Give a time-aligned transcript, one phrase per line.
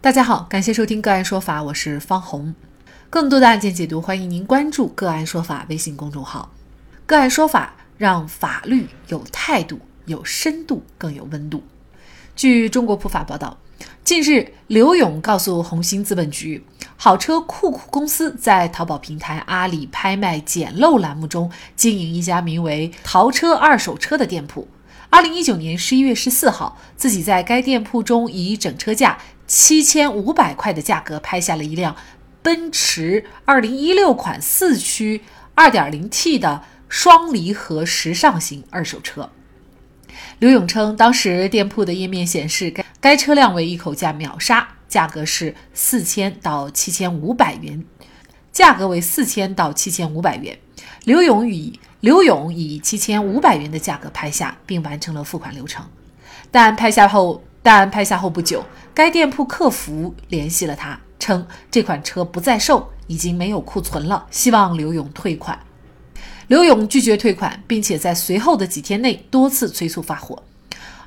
[0.00, 2.54] 大家好，感谢收听个案说法，我是方红。
[3.10, 6.52] 更多的案件解读，欢迎您关注个案说法微信公众号。
[7.04, 11.64] 个案说法让法律有态度、有深度、更有温度。
[12.36, 13.58] 据中国普法报道，
[14.04, 16.64] 近日刘勇告诉红星资本局，
[16.96, 24.68] 好车酷酷公司在淘宝平台阿里拍卖捡漏栏目中经营一家名为“淘车二手车”的店铺。
[25.10, 31.96] 二零一九年十一月十四号，自己在该店铺中以整车价七千五百块的价格拍下了一辆
[32.42, 35.22] 奔驰二零一六款四驱
[35.54, 39.30] 二点零 T 的双离合时尚型二手车。
[40.40, 47.82] 刘勇称，当时店铺的页面显示该该车辆为一口价秒杀，价格是四千到七千五百元，
[48.52, 50.58] 价格为四千到七千五百元。
[51.04, 55.84] 刘勇以刘勇以七千五百元的价格拍下，并完成了付款流程。
[56.48, 65.58] 但拍下后，但拍下后不久，该店铺客服联系了他，称这款车不在售，已经没有库存了，希望刘勇退款。
[66.46, 70.44] 刘勇拒绝退款，并且在随后的几天内多次催促发货。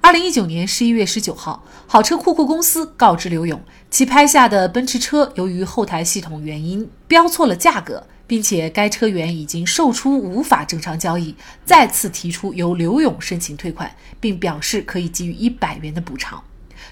[0.02, 16.44] 二零一九年十一月十九号，好车酷酷公司告知刘勇，其拍下的奔驰车由于后台系统原因标错了价格，并且该车源已经售出，无法正常交易，再次提出由刘勇申请退款，并表示可以给予一百元的补偿。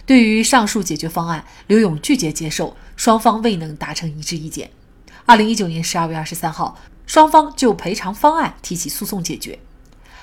[0.05, 4.69] 对于上述解决方案，刘勇拒绝接受，双方未能达成一致意见。
[5.25, 6.79] 二零一九年十二月二十三号。
[7.09, 9.57] 双方就赔偿方案提起诉讼解决。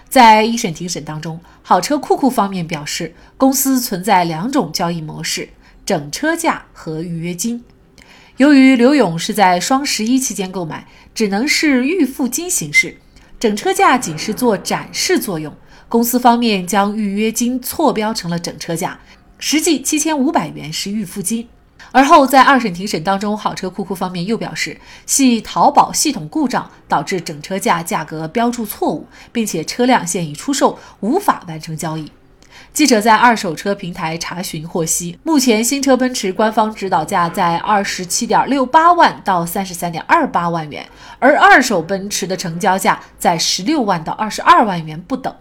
[0.08, 5.48] 在一审庭审当中，好车酷酷方面表示，公司存在两种交易模式：
[5.84, 7.62] 整车价和预约金。
[8.36, 12.98] 由于刘勇是在双十一期间购买，只能是预付金形式，
[13.40, 15.54] 整车价仅是做展示作用。
[15.88, 19.00] 公司方面将预约金错标成了整车价，
[19.38, 21.48] 实际七千五百元是预付金。
[21.96, 32.12] 而后，在二审庭审当中，好车库库方面又表示，系淘宝系统故障导致整车价价格标注错误，并且车辆现已出售，无法完成交易。
[32.74, 40.86] 记者在二手车平台查询获悉，目前新车奔驰官方指导价在二十七点六八万到三十三点二八万元，
[41.18, 45.34] 而二手奔驰的成交价在十六万到二十二万元不等。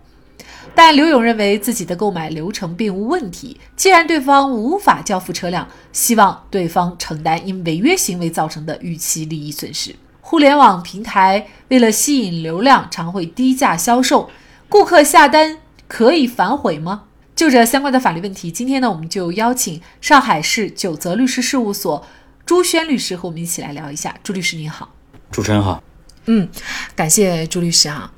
[0.75, 3.59] 但刘勇认为自己的购买流程并无问题。
[3.77, 9.95] 既然对方无法交付车辆，希望对方承担因违约行为造成的预期利益损失。
[10.19, 14.29] 互联网平台为了吸引流量，常会低价销售。
[14.67, 17.03] 顾客下单可以反悔吗？
[17.35, 22.05] 就这相关的法律问题，今天呢，我们就邀请上海市九泽律师事务所
[22.45, 24.15] 朱轩律师和我们一起来聊一下。
[24.23, 24.89] 朱律师您好，
[25.31, 25.83] 主持人好。
[26.25, 26.49] 嗯，
[26.95, 28.11] 感谢朱律师哈。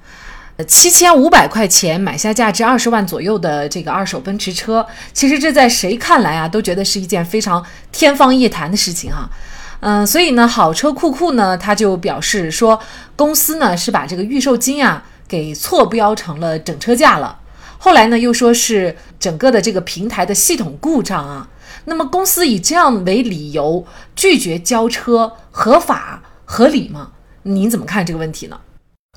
[0.66, 9.30] 七千五百块钱买下价值二十万左右的这个二手奔驰车，其实这在谁看来啊，都觉得是一件非常天方夜谭的事情哈。
[9.82, 12.80] 嗯，所以呢，好车酷酷呢，他就表示说，
[13.16, 17.38] 公司呢是把这个预售金啊给错标成了整车价了。
[17.78, 21.48] 后来呢，又说是整个的这个平台的系统故障啊。
[21.86, 23.86] 那么公司以这样为理由
[24.16, 27.12] 拒绝交车，合法合理吗？
[27.44, 28.60] 您怎么看这个问题呢？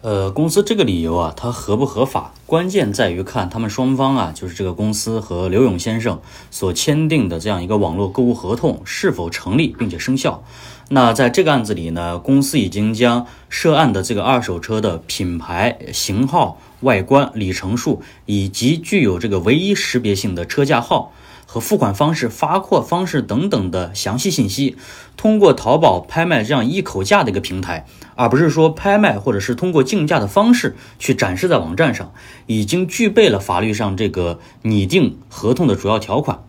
[0.02, 6.18] 呃，公司这个理由啊，它合不合法，关键在于看他们双方啊，就是这个公司和刘勇先生
[6.50, 10.42] 所签订的这样一个网络购物合同是否成立并且生效。
[10.92, 21.12] 那在这个案子里呢，公司已经将涉案的这个二手车的品牌、型号、外观、里程数以及具有这个唯一识别性的车架号。
[21.52, 24.76] 和付款方式、发货方式等等的详细信息，
[25.16, 32.12] 通过淘宝拍卖这样一口价的一个平台，而不是说拍卖或者是通过竞价的方式去展示在网站上，
[32.46, 36.44] 已经具备了法律上这个拟定合同的主要条款。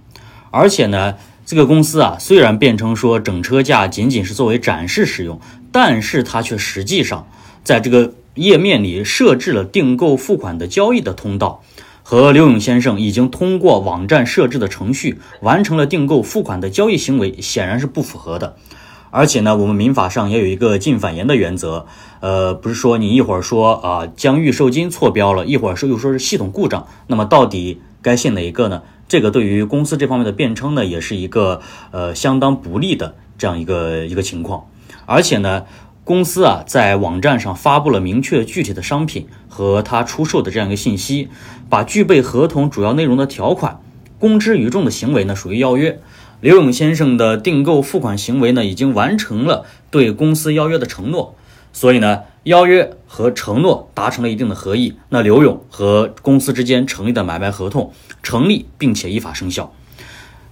[0.52, 1.16] 而且呢，
[1.46, 5.40] 这个公司啊，虽然辩称说整车价仅仅是作为展示使用，
[5.72, 7.28] 但是它却实际上
[7.64, 11.62] 在这个页面里设置了订购付款的交易的通道。
[12.04, 18.58] 和刘勇先生已经通过网站设置的程序完成了订购付款的交易行为，显然是不符合的。
[19.12, 21.86] 而且呢，我们民法上也有一个禁反言的原则。
[22.22, 28.82] 呃，不是说你一会儿说啊将预售金错标了，一会儿说又说是系统故障，那么到底该信哪一个呢？
[29.12, 31.60] 这个对于公司这方面的辩称呢，也是一个
[31.92, 34.70] 呃相当不利的这样一个一个情况。
[35.06, 35.66] 而且呢。
[36.04, 41.30] 公司啊，在网站上发布了明确具体的商品和他出售的这样一个信息，
[41.70, 43.80] 把具备合同主要内容的条款
[44.18, 46.00] 公之于众的行为呢，属于邀约。
[46.42, 51.36] 刘勇先生的订购付款行为呢，已经完成了对公司邀约的承诺，
[51.72, 57.92] 所以呢，邀约和承诺达成了一定的合意，那刘勇和公司之间成立的买卖合同
[58.24, 59.74] 成立并且依法生效。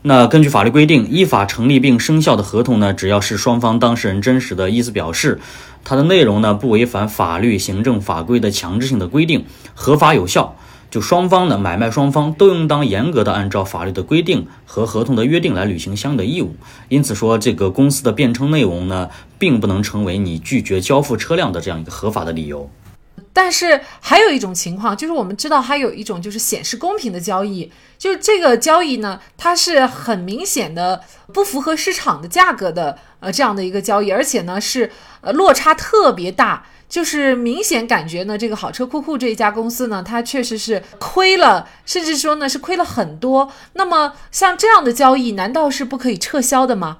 [0.02, 5.40] 那根据法律规定，依法成立并生效的合同呢，只要是双方当事人真实的意思表示，
[5.86, 10.58] 它的内容呢不违反法律、行政法规的强制性的规定，合法有效，
[10.90, 16.56] 就双方呢买卖双方都应当严格的按照法律的规定和合同的约定来履行相应的义务。
[16.88, 22.70] 因此说，这个公司的辩称内容呢，并不能成为你拒绝交付车辆的这样一个合法的理由。
[23.32, 31.02] 但是还有一种情况，就是我们知道还有一种就是显示公平的交易，就是这个交易呢，它是很明显的
[31.32, 43.50] 不符合市场的价格的，呃，这样的一个交易，而且呢是呃落差特别大，就是明显感觉呢，这个好车库库这一家公司呢，它确实是亏了，甚至说呢是亏了很多。
[43.74, 46.98] 那么像这样的交易，难道是不可以撤销的吗？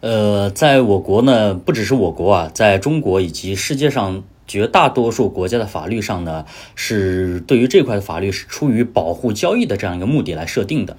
[0.00, 4.22] 呃，在我国呢，不只是我国啊，在中国以及世界上。
[4.44, 10.98] 绝大多数国家的法律上呢，是对于这块的法律是出于保护交易的这样一个目的来设定的，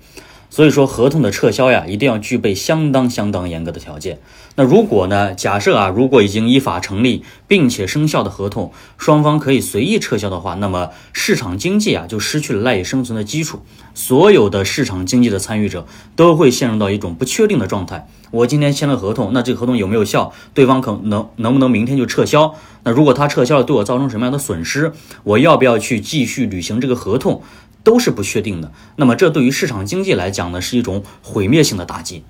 [0.54, 4.20] 所以说合同的撤销呀，一定要具备相当相当严格的条件。
[4.54, 13.62] 那如果呢，假设啊，如果已经依法成立并且生效的合同，双方可以随意撤销的话，那么市场经济啊就失去了赖以生存的基础，
[13.96, 18.08] 所有的市场经济的参与者都会陷入到一种不确定的状态。
[18.30, 20.32] 我今天签了合同，那这个合同有没有效？
[20.54, 22.54] 对方可能能不能明天就撤销？
[22.84, 24.92] 那如果他撤销了，对我造成什么样的损失？
[25.24, 27.42] 我要不要去继续履行这个合同？
[27.84, 28.72] 都是不确定的。
[28.96, 32.24] 那么这对于市场经济来讲呢，是一种毁灭性的打击。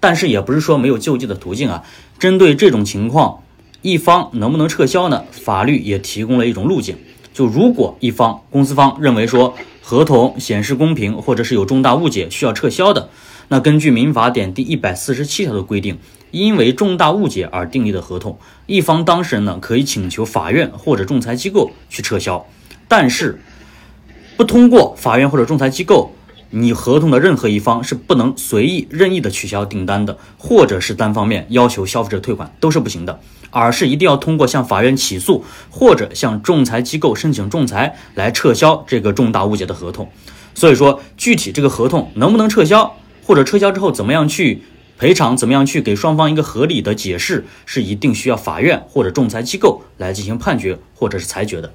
[0.00, 1.82] 但是也不是说没有救济的途径啊。
[2.18, 3.42] 针对这种情况，
[3.82, 5.24] 一方能不能撤销呢？
[5.32, 6.96] 法律也提供了一种路径。
[7.32, 13.08] 就如果一方公司方认为说合同显示公平，或者是有重大误解需要撤销的。
[13.48, 15.98] 那根据民法典第一百四十七条的规定，
[16.30, 22.44] 因为重大误解而订立的合同，一方当事人呢可以请求法院或者仲裁机构去撤销，
[22.88, 23.40] 但是
[24.38, 26.12] 不通过法院或者仲裁机构，
[26.50, 33.18] 你合同的任何一方是不能随意任意的取消订单的，或者是单方面要求消费者退款都是不行的，
[33.50, 40.08] 而是一定要通过向法院起诉或者向仲裁机构申请仲裁来撤销这个重大误解的合同。
[40.54, 42.94] 所以说，具体这个合同能不能撤销？
[43.26, 44.62] 或者撤销之后怎么样去
[44.96, 45.36] 赔偿？
[45.36, 47.44] 怎么样去给双方一个合理的解释？
[47.66, 51.72] 是一定需要法院或者仲裁机构来进行判决或者是裁决的。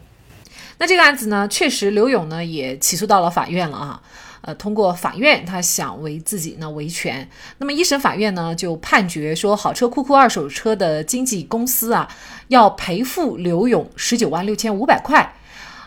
[0.77, 4.01] 那这个案子呢，确实刘勇呢也起诉到了法院了啊。
[4.41, 7.29] 呃，通过法院他想为自己呢维权。
[7.59, 12.07] 那么一审法院呢就判决说，好车库库二手车的经纪公司啊
[12.49, 15.35] 要赔付刘勇十九万六千五百块。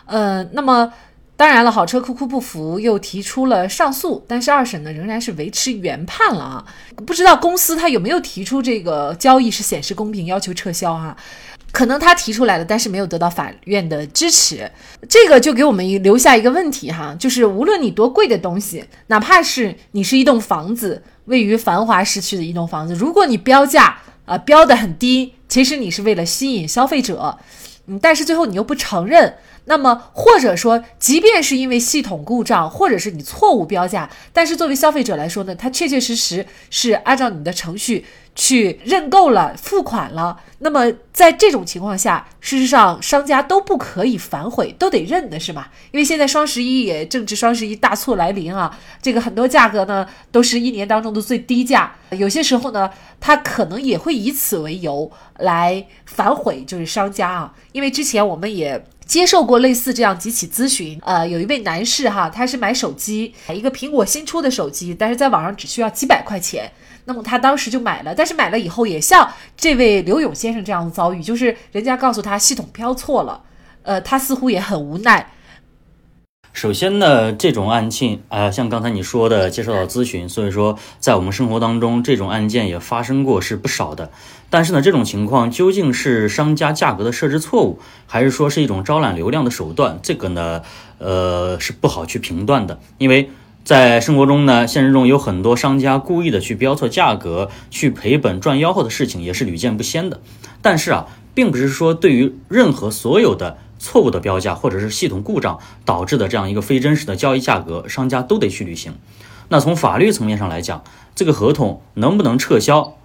[0.05, 0.93] 呃，那么。
[1.39, 6.65] 当然了，好车库库不服，又提出了上诉，但是二审呢仍然是维持原判了啊。
[7.05, 11.15] 不知道公司他有没有提出这个交易是显示公平，要求撤销啊？
[11.77, 14.67] 可能他提出来了，但是没有得到法院的支持。
[15.07, 23.95] 这个就给我们留下一个问题哈，就是无论你多贵的东西，哪怕是你是一栋房子，位于繁华市区的一栋房子，如果你标价
[24.25, 27.37] 啊标的很低，其实你是为了吸引消费者，
[27.85, 29.35] 嗯，但是最后你又不承认。
[29.69, 38.05] 那么，或者说，即便是因为系统故障，或者是你错误标价，但是作为消费者来说呢，他确确实实是按照你的程序
[38.37, 40.39] 去认购了、付款了。
[40.59, 45.71] 那么，在这种情况下，事实上商家都不可以反悔，都得认的是吧？
[45.91, 52.89] 因为现在双十一也正值双十一大促来临啊，这个很多价格呢都是一年当中的最低价，有些时候呢，
[53.19, 58.85] 他可能也会以此为由来反悔，就是商家啊，因为之前我们也。
[59.07, 66.69] 接受过类似这样几起咨询，呃，有一位男士哈，他是买手机，买一个苹果新出的手机，但是在网上只需要几百块钱，
[67.07, 73.41] 那么他当时就买了，但是买了以后也像这位刘勇先生这样的遭遇，就是人家告诉他系统标错了，
[73.83, 75.31] 呃，他似乎也很无奈。
[76.51, 84.11] 首先呢，这种案件啊，像刚才你说的，接受到咨询，所以说在我们生活当中，这种案件也发生过，是不少的。
[84.49, 89.99] 但是呢，这种情况究竟是商家价格的设置错误，还是说是一种招揽流量的手段？
[90.01, 90.63] 这个呢，
[90.97, 92.79] 呃，是不好去评断的。
[92.97, 93.29] 因为
[93.67, 100.21] 在生活中呢，现实中有很多商家故意的去标错价格，去赔本赚吆喝的事情也是屡见不鲜的。
[100.61, 103.57] 但是啊，并不是说对于任何所有的。
[103.79, 108.95] 错误的标价或者是系统故障导致的这样一个非真实的交易价格，商家都得去履行。
[109.49, 110.83] 那从法律层面上来讲，
[111.13, 112.95] 这个合同能不能撤销，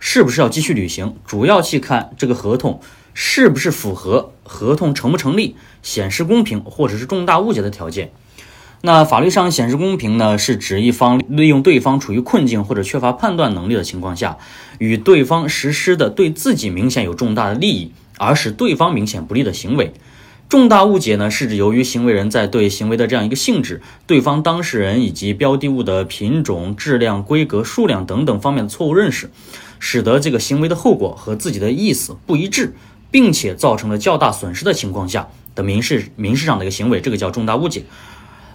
[0.00, 2.80] 是不是要继续履行，主要去看这个合同
[3.14, 8.10] 是不是符合合同成不成立、显示公平或者是重大误解的条件。
[8.86, 14.38] 那法律上显示公平呢，是指一方利用对方处于困境或者缺乏判断能力的情况下，
[14.78, 19.92] 与对方实施的对自己明显有重大的利益而使对方明显不利的行为。
[20.48, 29.28] 重大误解呢，是指由于行为人在对行为的这样一个性质、对方当事人以及标的物的品种、质量、规格、数量等等方面的错误认识，
[29.80, 32.76] 使得这个行为的后果和自己的意思不一致，
[33.10, 35.26] 并且造成了较大损失的情况下
[35.56, 37.82] 的民事民事上的一个行为，这个叫重大误解。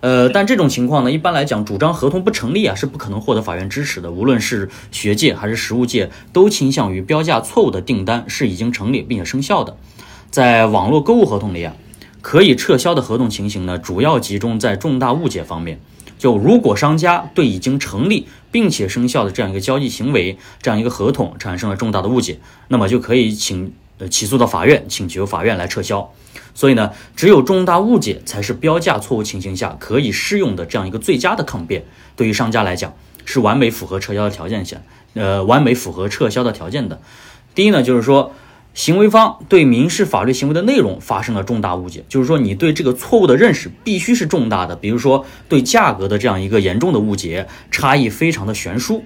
[0.01, 4.11] 呃，但这种情况呢，一般来讲，主张合同不成立啊，是不可能获得法院支持的。
[4.11, 9.77] 无论是学界还是实务界，都倾向于标价错误的订单是已经成立并且生效的。
[10.31, 11.75] 在网络购物合同里啊，
[12.21, 15.79] 可以撤销的合同情形呢，主要集中在重大误解方面。
[16.17, 26.11] 就如果商家对已经成立并且生效的这样一个交易行为、这样一个合同产生了重大的误解，那么就可以请呃起诉到法院，请求法院来撤销。
[26.53, 31.83] 所以呢，只有重大误解才是标价错误情形下可以适用的这样一个最佳的抗辩。
[32.15, 32.93] 对于商家来讲，
[33.25, 34.77] 是完美符合撤销的条件下，
[35.13, 37.01] 呃，完美符合撤销的条件的。
[37.55, 38.33] 第一呢，就是说。
[38.73, 49.03] 行为方对民事法律行为的内容发生了重大误解，就是说你对这个错误的认识必须是重大的，比如说对价格的这样一个严重的误解，差异非常的悬殊。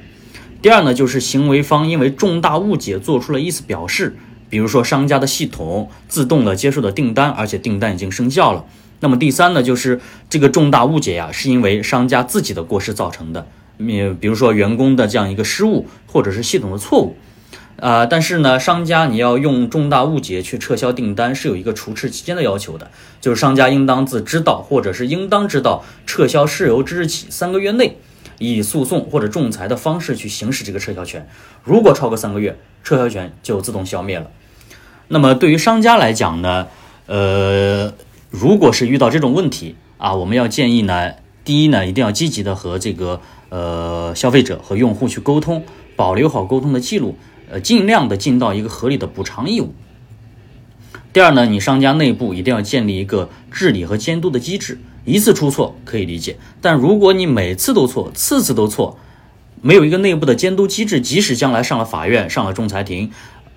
[0.62, 4.16] 第二呢，就是行为方因为重大误解做出了意思表示，
[4.50, 8.66] 比如说商家的系统自动的接受了订单，而且订单已经生效了。
[9.02, 10.00] 那么第三呢，就是
[10.30, 13.48] 这个重大误解呀，是因为商家自己的过失造成的，
[13.78, 17.16] 你比如说员工的这样一个失误，或者是系统的错误。
[17.78, 27.98] 啊，但是呢，商家你要用重大误解去撤销订单，是有一个除斥期间的要求的，就是商家应当自知道或者是应当知道撤销事由之日起三个月内，
[28.38, 31.28] 以诉讼或者仲裁的方式去行使这个撤销权。
[31.64, 34.32] 如果超过三个月，撤销权就自动消灭了。
[35.08, 36.68] 那么对于商家来讲呢，
[37.06, 37.94] 呃，
[38.30, 41.14] 如果是遇到这种问题啊，我们要建议呢，
[41.44, 45.64] 第一呢，一定要积极的和这个呃消费者和用户去沟通，
[45.96, 47.18] 保留好沟通的记录。
[47.48, 49.74] 呃，尽量的尽到一个合理的补偿义务。
[51.14, 54.80] 第二呢，你商家内部一定要建立一个治理和监督的机制。
[55.06, 58.98] 一次出错可以理解，但如果你每次都错，次次都错，
[59.62, 63.12] 没有一个内部的监督机制，即使将来上了法院、上了仲裁庭，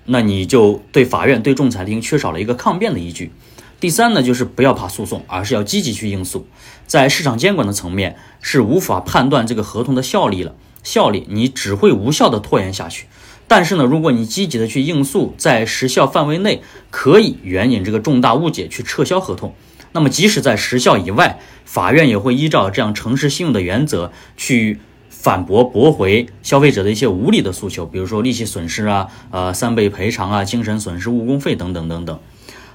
[0.05, 3.31] 那你就对法院、对仲裁庭缺少了一个抗辩的依据。
[3.79, 6.45] 第三呢，就是不要怕诉讼，而是要积极去应诉。
[6.85, 10.53] 在市场监管的层面，是无法判断这个合同的效力了，
[10.83, 13.07] 效力你只会无效的拖延下去。
[13.47, 19.55] 但是呢，如果你积极的去应诉，在时效范围内可以援引这个重大误解去撤销合同，
[19.91, 24.79] 那么即使在时效以外，法院也会依照这样诚实信用的原则去
[25.09, 32.19] 反驳驳回消费者的一些无理的诉求，比如说利息损失啊、呃三倍赔偿啊、精神损失、误工费等等等等。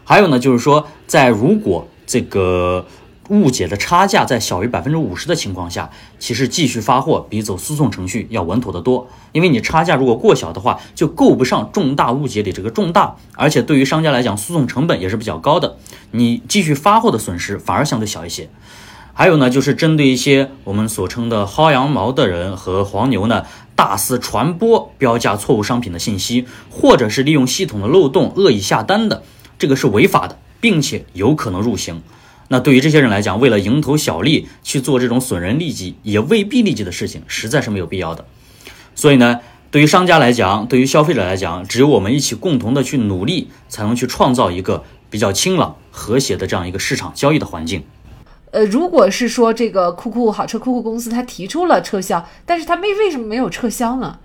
[0.05, 2.87] 还有呢，就是说在如果这个。
[3.29, 9.09] 误解的差价在小于百分之五十的情况下，其实继续发货比走诉讼程序要稳妥得多。
[9.33, 15.77] 因为你差价如果过小的话，就够不上重大误解里这个重大，而且对于商家来讲，诉讼成本也是比较高的。
[16.11, 18.49] 你继续发货的损失反而相对小一些。
[19.17, 23.45] 还有呢，就是针对一些我们所称的薅羊毛的人和黄牛呢，
[23.77, 29.23] 大肆传播标价错误商品的信息，或者是利用系统的漏洞恶意下单的，
[29.57, 32.03] 这个是违法的，并且有可能入刑。
[32.49, 38.27] 那对于这些人来讲，为了蝇头小利去做这种损人利己也未必利己的事情，实在是没有必要的。
[38.95, 47.83] 所以呢，对于商家来讲，对于消费者来讲，只有我们一起共同的去努力，才能去创造一个比较清朗、和谐的这样一个市场交易的环境。
[48.51, 54.19] 呃，如果是说这个酷酷好车酷酷公司他提出了撤销，但是他没为什么没有撤销呢？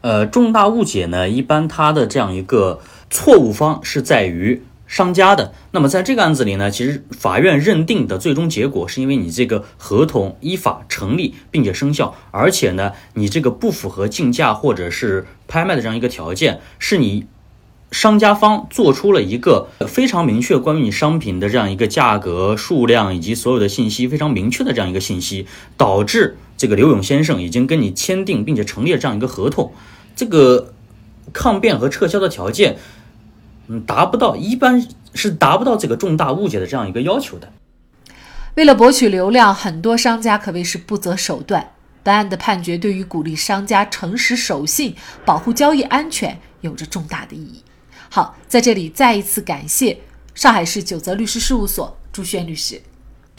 [0.00, 4.62] 呃，重大误解呢，一般它的这样一个错误方是在于。
[4.86, 17.26] 商家的，那么在这个案子里呢，其实法院认定的最终结果是因为你这个合同依法成立并且生效，而且呢，你这个不符合竞价或者是拍卖的这样一个条件，是你
[17.90, 29.72] 商家方做出了一个非常明确关于你商品的这样一个价格、数量以及所有的信息非常明确的这样一个信息，导致这个刘勇先生已经跟你签订并且成立了这样一个合同，
[30.14, 30.72] 这个
[31.32, 32.76] 抗辩和撤销的条件。
[33.68, 37.52] 嗯，达不到，一般是达不到这个重大误解的这样一个要求的。
[38.54, 41.72] 为了博取流量，很多商家可谓是不择手段。
[42.02, 44.94] 本案的判决对于鼓励商家诚实守信、
[45.24, 47.64] 保护交易安全有着重大的意义。
[48.08, 49.98] 好，在这里再一次感谢
[50.32, 52.80] 上海市九泽律师事务所朱轩律师。